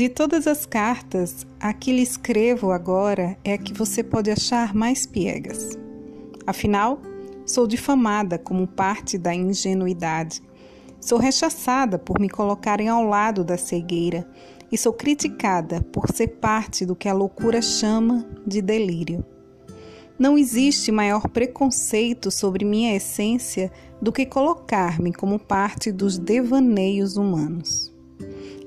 [0.00, 4.74] De todas as cartas, a que lhe escrevo agora é a que você pode achar
[4.74, 5.76] mais piegas.
[6.46, 7.02] Afinal,
[7.44, 10.42] sou difamada como parte da ingenuidade.
[11.02, 14.26] Sou rechaçada por me colocarem ao lado da cegueira
[14.72, 19.22] e sou criticada por ser parte do que a loucura chama de delírio.
[20.18, 27.89] Não existe maior preconceito sobre minha essência do que colocar-me como parte dos devaneios humanos.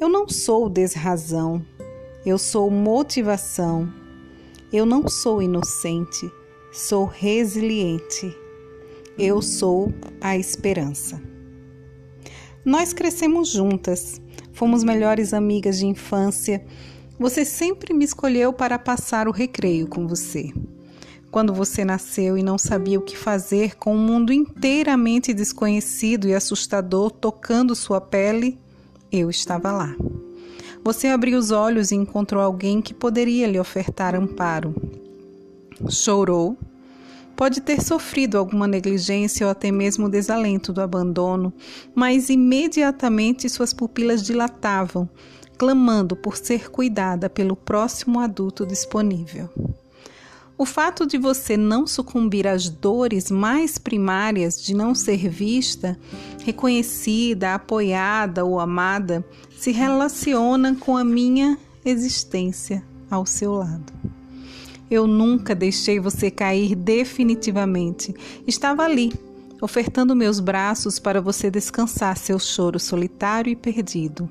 [0.00, 1.62] Eu não sou desrazão,
[2.24, 3.92] eu sou motivação.
[4.72, 6.32] Eu não sou inocente,
[6.72, 8.34] sou resiliente.
[9.18, 11.20] Eu sou a esperança.
[12.64, 14.22] Nós crescemos juntas,
[14.54, 16.64] fomos melhores amigas de infância.
[17.18, 20.50] Você sempre me escolheu para passar o recreio com você.
[21.30, 26.32] Quando você nasceu e não sabia o que fazer com um mundo inteiramente desconhecido e
[26.34, 28.58] assustador tocando sua pele,
[29.12, 29.94] eu estava lá.
[30.82, 34.74] Você abriu os olhos e encontrou alguém que poderia lhe ofertar amparo.
[35.88, 36.56] Chorou.
[37.36, 41.52] Pode ter sofrido alguma negligência ou até mesmo o desalento do abandono,
[41.94, 45.08] mas imediatamente suas pupilas dilatavam,
[45.56, 49.48] clamando por ser cuidada pelo próximo adulto disponível.
[50.60, 55.98] O fato de você não sucumbir às dores mais primárias de não ser vista,
[56.44, 59.24] reconhecida, apoiada ou amada
[59.58, 63.90] se relaciona com a minha existência ao seu lado.
[64.90, 68.14] Eu nunca deixei você cair definitivamente.
[68.46, 69.14] Estava ali,
[69.62, 74.28] ofertando meus braços para você descansar seu choro solitário e perdido.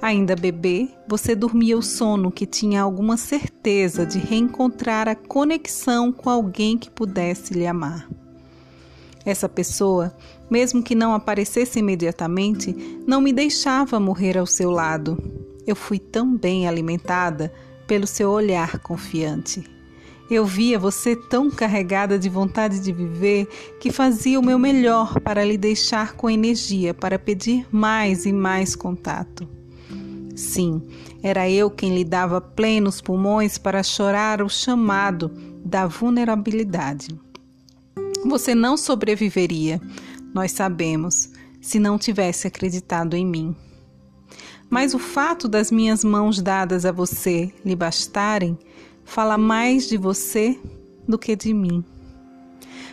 [0.00, 6.28] Ainda bebê, você dormia o sono que tinha alguma certeza de reencontrar a conexão com
[6.28, 8.08] alguém que pudesse lhe amar.
[9.24, 10.12] Essa pessoa,
[10.50, 12.74] mesmo que não aparecesse imediatamente,
[13.06, 15.16] não me deixava morrer ao seu lado.
[15.64, 17.52] Eu fui tão bem alimentada
[17.86, 19.62] pelo seu olhar confiante.
[20.32, 23.46] Eu via você tão carregada de vontade de viver
[23.78, 28.74] que fazia o meu melhor para lhe deixar com energia para pedir mais e mais
[28.74, 29.46] contato.
[30.34, 30.80] Sim,
[31.22, 35.30] era eu quem lhe dava plenos pulmões para chorar o chamado
[35.62, 37.08] da vulnerabilidade.
[38.24, 39.82] Você não sobreviveria,
[40.32, 41.28] nós sabemos,
[41.60, 43.54] se não tivesse acreditado em mim.
[44.70, 48.56] Mas o fato das minhas mãos dadas a você lhe bastarem
[49.04, 50.58] fala mais de você
[51.06, 51.84] do que de mim.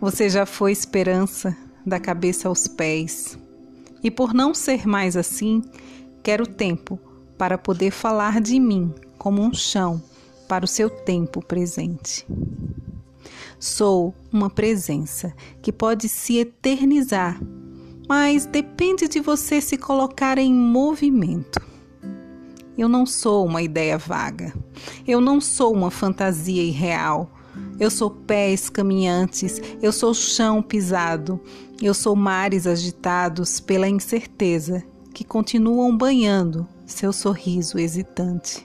[0.00, 3.38] Você já foi esperança da cabeça aos pés.
[4.02, 5.62] E por não ser mais assim,
[6.22, 6.98] quero tempo
[7.36, 10.02] para poder falar de mim como um chão
[10.48, 12.26] para o seu tempo presente.
[13.58, 17.38] Sou uma presença que pode se eternizar,
[18.08, 21.60] mas depende de você se colocar em movimento.
[22.76, 24.54] Eu não sou uma ideia vaga.
[25.06, 27.30] Eu não sou uma fantasia irreal.
[27.78, 31.40] Eu sou pés caminhantes, eu sou chão pisado,
[31.82, 38.64] eu sou mares agitados pela incerteza que continuam banhando seu sorriso hesitante.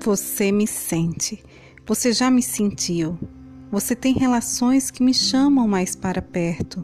[0.00, 1.42] Você me sente,
[1.84, 3.18] você já me sentiu.
[3.76, 6.82] Você tem relações que me chamam mais para perto.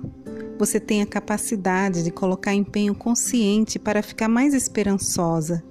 [0.58, 5.64] Você tem a capacidade de colocar empenho consciente para ficar mais esperançosa.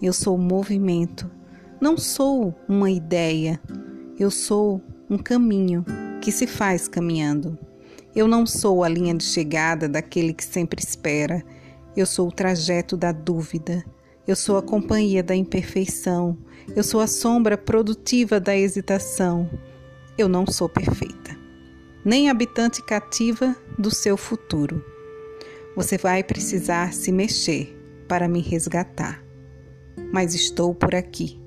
[0.00, 1.28] Eu sou o movimento,
[1.80, 3.60] não sou uma ideia,
[4.16, 4.80] eu sou
[5.10, 5.84] um caminho
[6.20, 7.58] que se faz caminhando.
[8.14, 11.42] Eu não sou a linha de chegada daquele que sempre espera.
[11.96, 13.84] Eu sou o trajeto da dúvida.
[14.28, 16.38] Eu sou a companhia da imperfeição.
[16.68, 19.50] Eu sou a sombra produtiva da hesitação.
[20.16, 21.36] Eu não sou perfeita,
[22.04, 24.84] nem habitante cativa do seu futuro.
[25.74, 29.22] Você vai precisar se mexer para me resgatar.
[30.12, 31.40] Mas estou por aqui,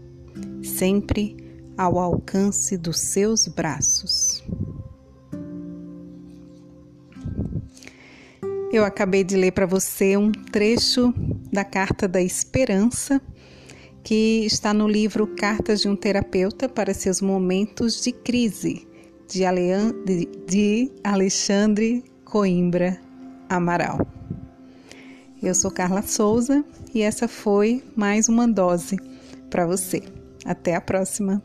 [0.64, 1.38] sempre
[1.78, 4.44] ao alcance dos seus braços.
[8.72, 11.14] Eu acabei de ler para você um trecho
[11.52, 13.22] da Carta da Esperança,
[14.06, 18.88] que está no livro Cartas de um Terapeuta para seus momentos de crise,
[19.28, 23.02] de Alexandre Coimbra
[23.50, 24.06] Amaral.
[25.42, 26.64] Eu sou Carla Souza
[26.94, 28.96] e essa foi mais uma dose
[29.50, 30.04] para você.
[30.46, 31.42] Até a próxima!